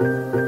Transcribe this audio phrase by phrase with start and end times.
[0.00, 0.47] thank you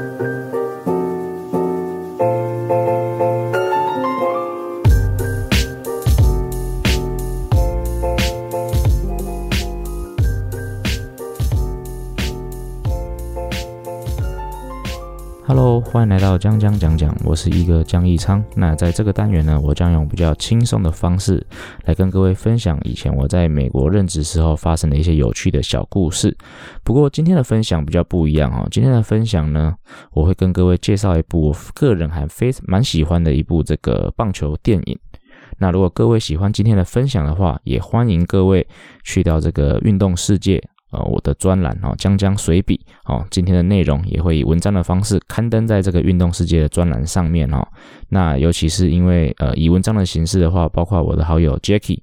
[15.91, 18.41] 欢迎来到江江讲讲，我是一个江一昌。
[18.55, 21.45] 那在这个单元呢，我将用比较轻松的方式
[21.83, 26.33] 来跟各位分享以前我在美国任职时候发生的一些有趣的小故事。
[26.81, 29.75] 不过今天的分享比较不一样哦，今天的分享呢，
[30.13, 34.97] 我会跟各位介绍一部我个人还非蛮喜欢的一部这个棒球电影。
[35.57, 38.65] 那如果各位喜欢今天的分享的话，也欢迎各位
[39.03, 40.63] 去到这个运动世界。
[40.91, 47.65] 呃，我的专栏哦，江江随笔哦，今天的内容也会以文章的方式刊登在这个运动世界的专栏上面哦。
[48.09, 51.99] 那尤其是因为呃，以文章的形式的话，包括我的好友 Jackie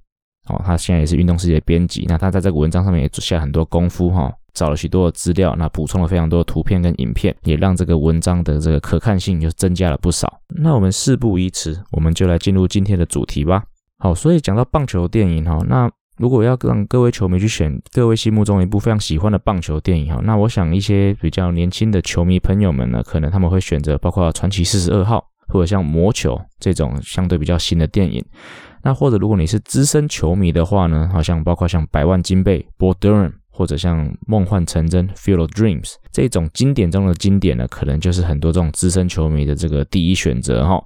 [0.48, 10.40] 哦，他现在也是运动世界编辑，那他在这个文章上面也做下很多功夫哈，找了许多的资料，那补充了非常多的图片跟影片，也让这个文章的这个可看性就增加了不少。
[10.62, 13.64] 那我们事不宜迟，我们就来进入今天的主题吧。
[13.98, 15.90] 好，所以讲到棒球电影哈，那。
[16.18, 25.18] 如果要让各位球迷去选各位心目中一部非常喜欢的棒球电影哈，那我想一些比较年轻的球迷朋友们呢，可能他们会选择包括《传奇四十二号》
[25.52, 28.24] 或者像《魔球》这种相对比较新的电影。
[28.82, 33.32] 那或者如果你是资深球迷的话呢，好像包括像《百万金贝》Bo Durham。
[33.58, 40.80] 或者像梦幻成真 （Field Dreams） 这种经典中的经典呢，可能就是很多这种资深球迷的这个第一选择哈。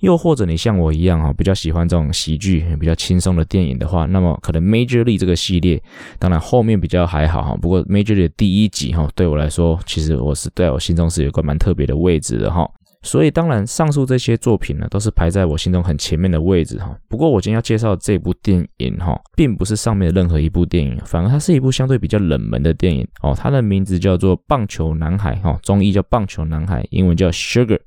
[0.00, 5.80] 又或者你像我一样哈，比较喜欢这种喜剧、比较轻松的电影的话，那么可能 Major League 这个系列，
[6.18, 7.56] 当然后面比较还好哈。
[7.62, 12.68] 不过 Major League 第一集哈，对我来说，其实我是在我心中是有个蛮特别的位置的哈。
[13.02, 16.98] 所以，当然，上述这些作品呢，都是排在我心中很前面的位置哈。
[17.08, 23.32] 不过，我今天要介绍的这部电影哈，并不是上面的任何一部电影，反而它是一部相对比较冷门的电影哦。
[23.36, 27.78] 它的名字叫做《棒球男孩》哈，中译叫《棒球男孩》，英文叫 Sugar。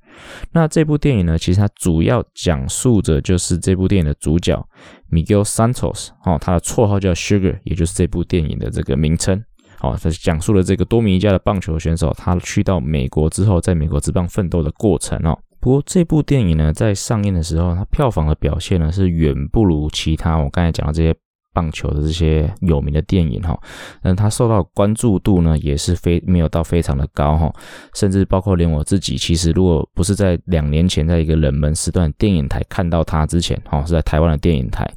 [0.52, 4.68] 那这部电影呢，其实它主要讲述着就是这部电影的主角
[5.12, 9.44] Miguel Santos 哦，他的绰号叫 Sugar，也就是这部电影的这个名称。
[9.82, 15.38] 哦，他讲述了这个多米尼加的棒球选手，他去到美国之后，在美国职棒奋斗的过程哦。
[15.62, 21.14] 不过这部电影呢，在上映的时候，它票房的表现呢，是远不如其他我刚才讲的这些
[21.54, 23.60] 棒球的这些有名的电影哈。
[24.04, 27.54] 嗯，它受到关注度呢，也是非没有到非常的高哈。
[27.94, 34.90] 甚至包括连我自己，其实如果不是在两年前在一个冷门时段电影台看到它之前，哦，是在台湾的电影台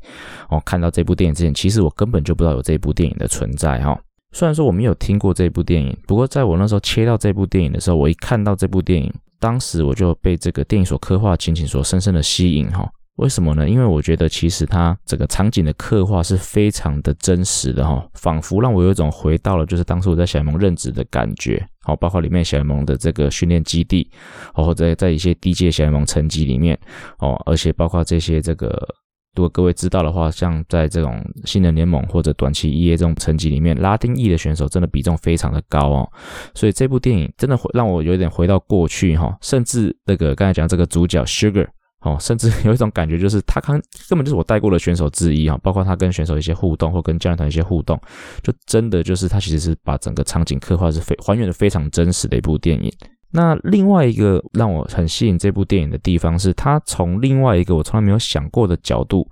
[0.49, 3.99] 哦看到这部电影之前，其实我根本就不知道有这部电影的存在哈。
[4.33, 12.91] 虽然说我没有听过这部电影，不过在我那时候切到这部电影的时候，我一看到这部电影，当时我就被这个电影所刻画的情景所深深的吸引哈。
[13.17, 13.69] 为什么呢？
[13.69, 24.11] 因为我觉得其实它整个场景的刻画是非常的真实的哈，仿佛让我有一种回到了就是当时我在小联盟任职的感觉，好，包括里面小联盟的这个训练基地，
[24.55, 26.77] 或者在一些低阶小联盟层级里面
[27.19, 28.89] 哦，而且包括这些这个。
[29.35, 36.13] 如果各位知道的话，像在这种新人联盟或者短期一 A 这种层级里面，拉丁裔的选手真的比重非常的高哦。
[36.55, 41.67] 所以这部电影真的会让我有点回到过去哈，甚至那个刚才讲这个主角 Sugar
[42.01, 47.99] 哦，甚至有一种感觉就是他刚根本就是我带过的选手之一哈，包括他跟选手一些互动或跟教练团一些互动，
[48.43, 52.93] 就真的就是他其实是把整个场景刻画是非还原的非常真实的一部电影。
[53.33, 59.27] 那另外一个让我很吸引这部电影的地方是，他从另外一个我从来没有想过的角度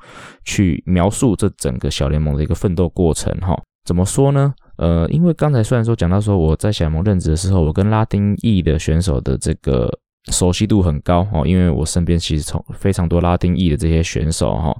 [0.44, 3.32] 去描述这整个小联盟的一个奋斗过程。
[3.40, 4.52] 哈，怎么说呢？
[4.76, 9.90] 呃，因为刚才虽然说讲到说我在小联盟任职的时候，我跟拉丁裔的选手的这个
[10.30, 14.74] 熟悉度很高哦，因为我身边其实从非常多拉丁裔的这些选手哈。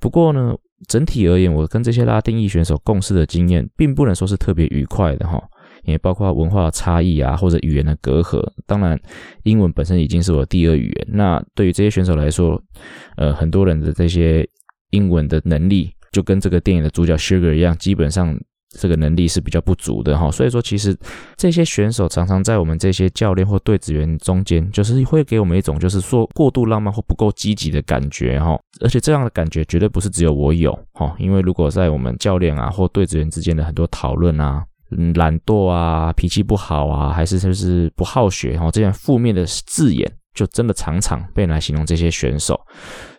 [0.00, 0.54] 不过呢，
[0.88, 5.38] 整体而言，我跟这些拉丁裔选手共事的经验，并不能说是特别愉快的哈。
[5.84, 8.42] 也包括文化差异啊，或者语言的隔阂。
[8.66, 8.98] 当然，
[9.42, 11.06] 英文本身已经是我的第二语言。
[11.10, 12.60] 那对于这些选手来说，
[13.16, 14.48] 呃，很多人的这些
[14.90, 18.38] 英文的能力，就跟这个电影的主角 Sugar 一样，基本上
[18.70, 20.30] 这个能力是比较不足的哈。
[20.30, 20.96] 所以说，其实
[21.36, 28.58] 这些选手常常在我们这些教练或队职员中间，就是会给我们一种就是说过度浪漫或不够积极的感觉哈。
[28.80, 34.64] 而且这样的感觉绝对不是只有我有哈，因为如果在我们教练啊或队职员之间的很多讨论啊。
[35.14, 42.60] 懒惰啊，脾气不好啊，还是就是不好学哈，这样负面的字眼就真的常常被来形容这些选手。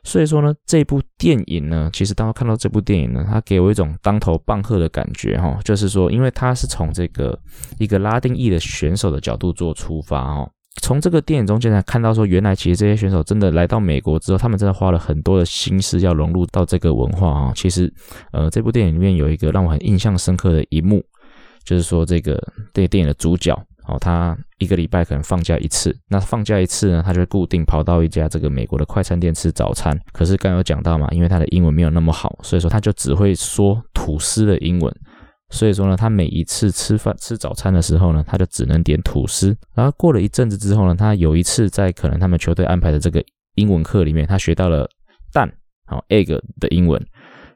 [0.03, 7.37] 所以说呢，这部电影呢，其实当我看到这部电影呢，它给我一种当头棒喝的感觉哈，就是说，因为它是从这个
[7.79, 10.49] 一个拉丁裔的选手的角度做出发哦，
[10.81, 17.53] 从这个电影中间呢看到说，原来其实这些选手真的来到美国之后，他们真的花了很多的心思要融入到这个文化啊。
[17.55, 17.91] 其实，
[18.31, 21.03] 呃，这部电影里面有一个让我很印象深刻的一幕。
[21.65, 22.41] 就是说，这个
[22.73, 23.51] 这个电影的主角
[23.87, 29.99] 哦，他一个礼拜可能放假一次，那放假一次呢，他就固定跑到一家这个美国的快餐店吃早餐。
[30.13, 34.95] 可是刚有讲到嘛，因为他的英文没有那么好，所以说他就只会说吐司的英文。
[35.51, 39.55] 所以说呢，他每一次吃饭吃早餐的时候呢，他就只能点吐司。
[39.75, 43.23] 然后过了一阵子之后呢，他有一次在可能他们球队安排的这个
[43.53, 44.89] 英文课里面，他学到了
[45.31, 45.47] 蛋，
[45.85, 46.99] 好 egg 的英文。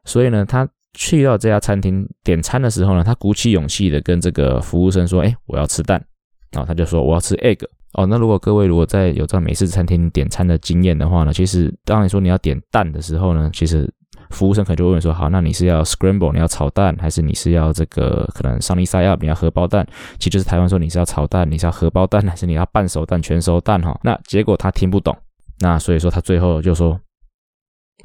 [0.06, 6.04] 所以呢，他去到这家餐厅点餐的时候呢，他鼓起勇气的跟这个服务生说：“哎，我要吃蛋。”
[6.52, 7.64] 然后他就说：“我要吃 egg。”
[7.94, 13.92] 哦，那如果各位如果在有在美式餐厅点餐的经验的话呢，其实当你说你要点蛋的时候呢，其实
[14.30, 19.88] 服务生可能就会问说：“好，那你是要 scramble，你要炒蛋，还是你是要这个可能 sunny side up，你要荷包蛋？”
[20.20, 23.82] 其实就是台湾说你是要炒蛋，你是要荷包蛋，还是你要半熟蛋、全熟蛋？
[23.82, 25.18] 哈，那结果他听不懂，
[25.60, 27.00] 那所以说他最后就说：“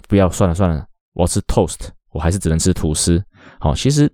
[0.08, 3.22] 不要，算了算了，我吃 toast，我还是只能吃吐司。”
[3.60, 4.10] 好，其实。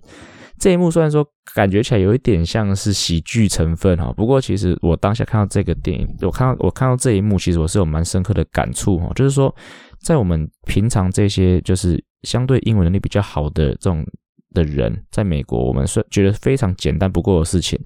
[0.58, 9.54] 这一幕虽然说感觉起来有一点像是喜剧成分哈，不过其实我当下看到这个电影，我看到我看到这一幕，其实我是有蛮深刻的感触哈，就是说
[10.02, 14.04] 在我们平常这些就是相对英文能力比较好的这种
[14.52, 17.78] 的人，在美国我们是觉得非常简单不过的事情，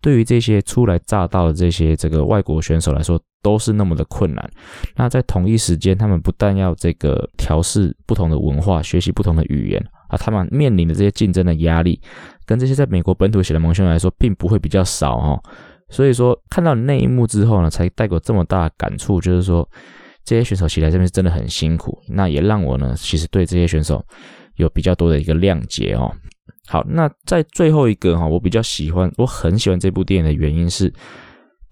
[0.00, 4.50] 对于这些初来乍到的这些这个外国选手来说，都是那么的困难。
[4.96, 9.84] 那在同一时间，他们不但要这个调试不同的文化，学习不同的语言。
[10.08, 11.98] 啊，他们面临的这些竞争的压力，
[12.44, 15.42] 跟这些在美国本土写的蒙兄来说，并不会比较少哦。
[15.88, 19.66] 所以说，看到那一幕之后呢，才带给我这么大感触，就是说，
[20.22, 21.98] 这些选手起来这边是真的很辛苦。
[22.08, 24.04] 那也让我呢，其实对这些选手
[24.56, 26.12] 有比较多的一个谅解哦。
[26.66, 30.92] 好，那在最后一个哈，我比较喜欢，我很喜欢这部电影的原因是。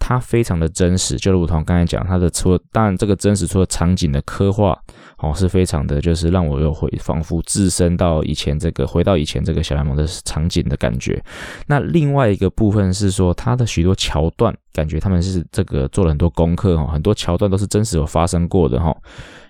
[0.05, 4.77] 它非常的真实，就如同刚才讲，它的除了当然这个真实，除了场景的刻画
[5.19, 11.23] 哦，是非常的，就是让我又回仿佛置身到以前这个回到以前这个小联盟的场景的感觉。
[11.69, 18.93] 那另外一个部分是说，它的许多桥段，感觉他们是这个做了很多功课哈，很多桥段都是真实有发生过的哈，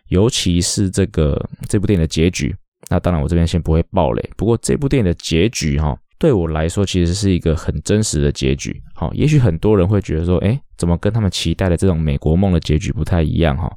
[0.09, 2.55] 尤其是这个这部电影的结局。
[2.89, 5.97] 那当然我这边先不会爆雷，不过这部电影的结局哈。
[6.19, 8.81] 对我来说，其实是一个很真实的结局。
[8.95, 13.57] 好，也许很多人会觉得说，诶，怎么跟他们期待的这种美国梦的结局不太一样？
[13.57, 13.69] 哈，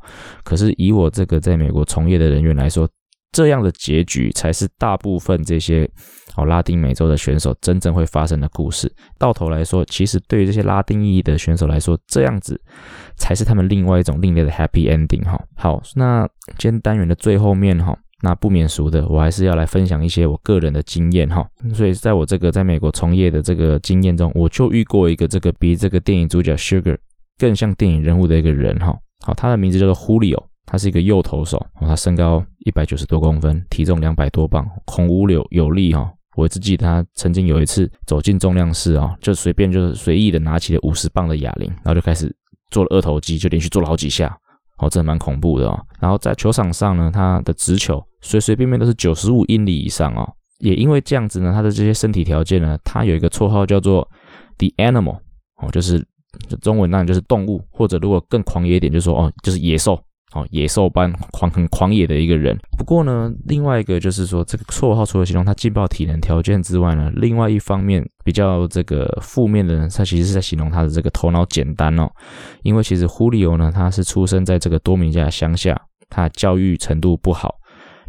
[0.44, 2.88] 可是以我这个在美国从业的人员来说，
[3.32, 5.90] 这样的结局才是大部分这些
[6.36, 8.94] 哦拉丁美洲的选手真正会发生的故事。
[9.18, 12.62] 到头来说，其实对于这些拉丁裔的选手来说，这样子
[13.18, 15.26] 才是他们另外一种另类的 happy ending。
[15.26, 16.30] 哈，好，那
[16.60, 17.98] 今天单元的最后面哈。
[18.22, 21.46] 那不免俗的，我还是要来分享一些我个人的经验哈。
[21.74, 26.98] 所以在我这个在美国从业的这个经验中，我就遇过一个这个比这个电影主角 Sugar
[27.38, 28.98] 更像电影人物的一个人哈。
[29.26, 36.12] 好，他的名字叫做 Julio，他是一个右投手，他身高一百九十多公分，体重两百多磅，孔武柳有力哈。
[36.36, 42.34] 我只记得他曾经有一次走进重量室啊，就随便就是随意的拿起了五十磅的哑铃，然后就开始
[42.72, 44.38] 做了二头肌，就连续做了好几下。
[44.78, 45.86] 哦，这蛮恐怖的哦。
[46.00, 50.28] 然后在球场上呢，他的直球随随便便都是九十五英里以上哦。
[50.60, 54.08] 也因为这样子呢，他的这些身体条件呢，他有一个绰号叫做
[54.58, 55.20] The Animal
[55.58, 56.06] 哦，就是
[56.62, 60.02] 中文当然就是动物，或者如果更狂野一点，就说哦，就是野兽。
[60.36, 62.56] 哦，野兽般狂，很狂野的一个人。
[62.78, 72.10] 不过呢，另外一个就是说，这个绰号除了形容他劲爆体能条件之外呢，另外一方面比较这个负面的呢，他其实是在形容他的这个头脑简单哦。
[72.64, 77.56] 因为其实忽里欧呢，他是出生在这个多米尼加乡下，他教育程度不好。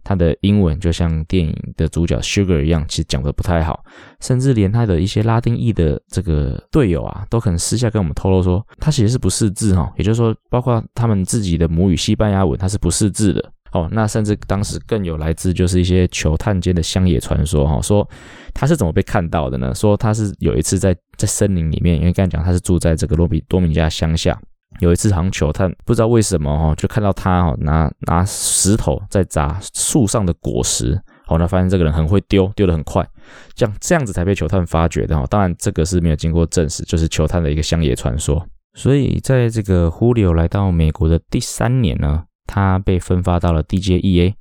[0.07, 3.85] 他的英文就像电影的主角 Sugar 一样，其实讲得不太好，
[4.21, 13.89] 甚至连他的一些拉丁裔的这个队友啊，都可能私下跟我们透露说，他其实是不识字哈，也就是说，包括他们自己的母语西班牙文，他是不识字的哦。
[13.91, 18.09] 那甚至当时更有来自就是一些球探间的乡野传说哈，说
[18.55, 19.75] 他是怎么被看到的呢？
[19.75, 24.41] 说他是有一次在在森林里面，因为刚才讲他是住在这个罗比多米加乡下。
[24.81, 33.07] 有一次，好像球探不知道为什么哦，就看到他哦拿拿石头在砸树上的果实，哦，那发现这个人很会丢，丢得很快，
[33.55, 35.27] 这样这样子才被球探发掘的哦。
[35.31, 38.47] 当然，这个是没有经过证实，就是球探的一个乡野传说。
[38.75, 44.35] 所以，在这个 Julio 来到美国的第三年呢，他被分发到了 DJEA。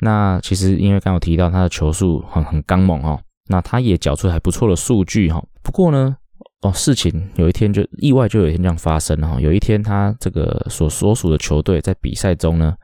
[0.00, 5.42] 那其实因为刚有提到他的球速很很刚猛哦，那他也缴出还不错的数据哈。
[5.62, 6.16] 不过呢。
[6.62, 9.40] 哦，事情有一天就意外，就有一天这样发生了哈。
[9.40, 12.74] 有一天，他这个所所属的球队在比赛中呢，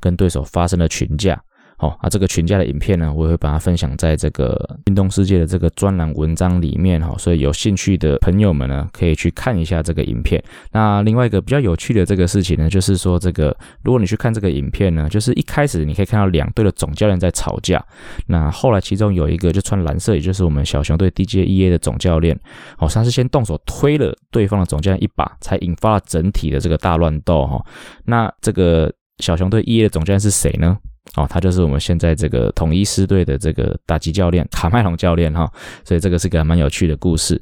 [0.00, 1.38] 跟对手发生了群架。
[1.80, 10.42] 好、哦，啊，这个群架的影片呢，我也会把它分享在这个运动世界的这个专栏文章里面哈、哦，所以有兴趣的朋友们呢，可以去看一下这个影片。
[10.72, 17.80] 那另外一个比较有趣的这个事情呢，就是说这个如果你去看这个影片呢，就是一开始你可以看到两队的总教练在吵架，
[18.26, 22.36] 那后来其中有一个就穿蓝色，也就是我们小熊队 DJEA 的总教练，
[22.78, 27.64] 哦，他是先动手推了对方的总教练一把，才引发了整体的这个大乱斗哈。
[28.06, 30.76] 那这个小熊队 EA 的总教练是谁呢？
[31.16, 35.50] 哦，他就是我们现在这个统一师队的这个打击教练卡麦隆教练哈，
[35.84, 37.40] 所以这个是个蛮有趣的故事。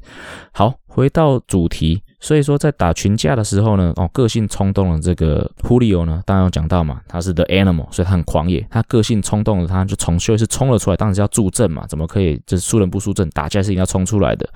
[0.51, 14.49] 好，回到主题，所以说在打群架的时候呢，哦，个性冲动的这个 Julio 呢，当然有讲到嘛，他是 The Animal，所以他很狂野，他个性冲动的，他就从休息室冲了出来，当然是要助阵嘛，怎么可以就是输人不输阵，打架是一定要冲出来的。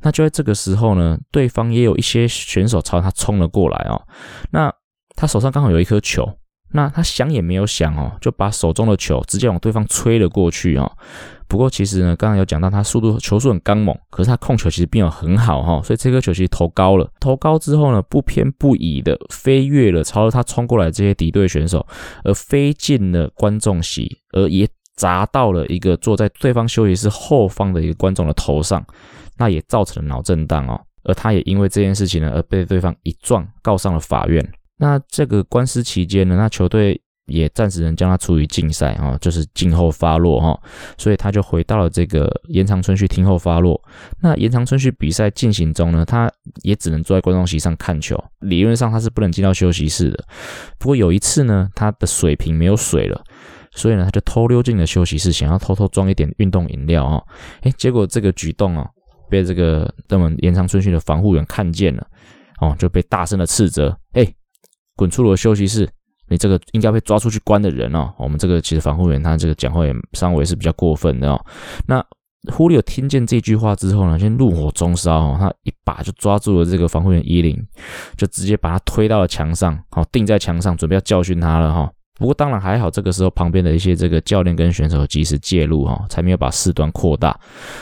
[0.00, 4.00] 那就在这个时候呢，对方也有一些选手朝他冲了过来哦，
[4.50, 4.72] 那
[5.16, 6.32] 他手上刚好有一颗球。
[6.72, 10.90] 那他想也没有想哦，就把手中的球直接往对方吹了过去哦。
[11.46, 17.06] 不过其实呢，刚刚有讲到他速度球速很刚猛，可是他控球其实并没有很好哈，所以这颗球其实投高了。
[17.20, 21.86] 投高之后呢，不偏不倚的飞越了朝着他冲过来这些敌对选手，
[22.24, 28.82] 而飞进了观众席，而也砸到了一个坐在对方休息室后方的一个观众的头上，
[29.36, 30.80] 那也造成了脑震荡哦。
[31.04, 34.42] 而他也因为这件事情呢，而被对方一撞告上了法院。
[34.78, 40.60] 那这个官司期间呢，那球队也暂时能将他处于禁赛啊，就是静候发落哈，
[40.98, 43.80] 所以他就回到了这个延长春训听候发落。
[44.20, 46.30] 那延长春训比赛进行中呢，他
[46.62, 50.24] 也只能坐在观众席上看球，理论上他是不能进到休息室的。
[50.78, 53.22] 不过有一次呢，他的水瓶没有水了，
[53.70, 57.22] 所以呢，他就偷溜进了休息室，想要偷偷装一点运动饮料啊。
[57.62, 58.84] 诶，结果这个举动啊，
[59.30, 62.04] 被这个那么延长春训的防护员看见了，
[62.60, 64.34] 哦，就被大声的斥责，诶。
[65.02, 65.88] 滚出了休息室！
[66.28, 68.14] 你这个应该被抓出去关的人哦。
[68.16, 71.44] 我们这个其实防护员他这个讲话也稍微是比较过分的哦。
[71.88, 72.00] 那
[72.52, 77.60] 胡里欧听见这句话之后呢，先怒火中烧哦，他一把就抓住了这个防护员衣领，
[78.16, 81.90] 就直接把他推到了墙上，好钉在墙上，准备要教训他了哈。
[82.20, 87.36] 不过当然还好，这个时候旁边的一些这个教练跟选手及时介入哈，才没有把事端扩大。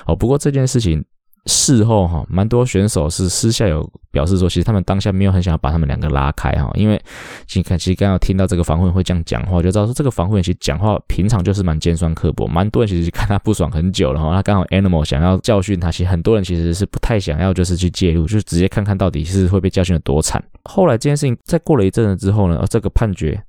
[0.07, 1.05] 哦，不过这件事情。
[1.47, 7.01] 事后哈，蛮多选手是私下有表示说，其实他们当下没有很想要把他们两个拉开哈，因为
[7.47, 14.35] 其实其实刚刚听到这个防护员会这样讲话，就知道说这个防护员其实讲话平常就是蛮尖酸刻薄，蛮多人其实看他不爽很久了哈。
[14.35, 20.43] 他刚好 Animal 想要教训他，其实很多人其实是不太想要就是去介入，就直接看看到底是会被教训的多惨。
[20.65, 23.43] 后来这件事情再过了一阵子之后呢，这个判决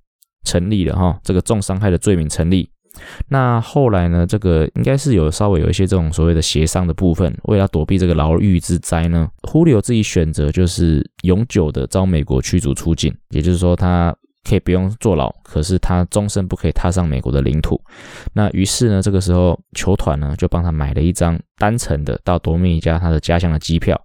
[0.46, 2.71] 成立了哈，这个重伤害的罪名成立。
[3.30, 4.26] 那后来呢？
[4.28, 14.16] 这个应该是有稍微有一些这种所谓的协商的部分，为了躲避这个牢狱之灾呢，胡里欧自己选择就是永久的遭美国驱逐出境，也就是说他
[14.48, 17.82] 可以不用坐牢，可是他终身不可以踏上美国的领土。
[18.34, 24.00] 那于是呢，这个时候球团呢就帮他买了一张单程的到多米尼加他的家乡的机票，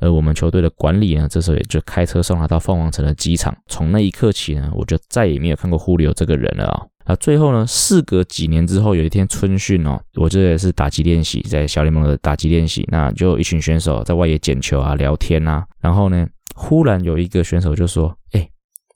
[0.00, 3.56] 而我们球队的管理呢，这时候也就开车送他到凤凰城的机场。
[3.68, 6.86] 从那一刻起呢，我就再也没有看过胡里欧这个人了啊。
[7.04, 18.48] 啊，最后呢，事隔几年之后，有一天春训哦，我这也是打击练习，在小联盟的打击练习，那就一群选手在外野捡球啊、聊天啊，然后呢，忽然有一个选手就说：“哎，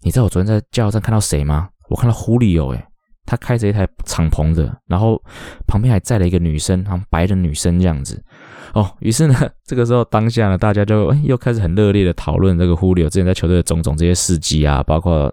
[0.02, 1.68] 你知道我昨天在加油站看到谁吗？
[1.90, 2.82] 我看到胡里欧，哎，
[3.26, 5.22] 他开着一台敞篷的，然后
[5.66, 8.24] 旁边还载了一个女生，好像白人女生这样子。
[8.72, 9.34] 哦，于是呢，
[9.66, 15.30] 这个时候当下呢，大家就又开始很热烈的讨论这个胡里欧之前在球队的种种这些事迹啊，包括。”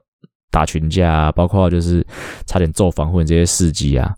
[0.56, 2.02] 打群架啊，包括就是
[2.46, 4.16] 差点揍防护这些事迹啊，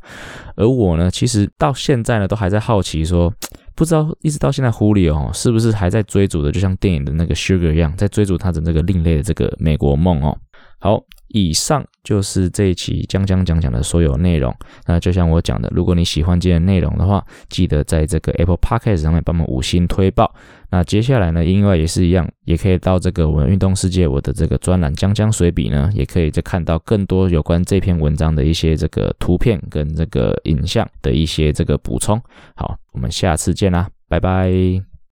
[0.56, 3.34] 而我呢，其实到现在呢，都还在好奇说，
[3.74, 10.38] 不知道一直到现在，胡里哦是不是还在追逐的，就像电影的那个 Sugar 一样，在追逐他的那个另类的这个美国梦哦。
[10.78, 11.02] 好。
[11.32, 14.56] 以上就是这一期将将讲讲的所有内容。
[14.86, 20.34] 那就像我讲的，如果你喜欢今天内容的话，记得在这个 Apple Podcast 上面帮我们五星推爆。
[20.70, 32.18] 那接下来呢，另外也是一样，也可以到这个我们运动世界我的这个专栏将将随笔呢，也可以再看到更多有关这篇文章的一些这个图片跟这个影像的一些这个补充。
[32.56, 34.97] 好，我们下次见啦，拜拜。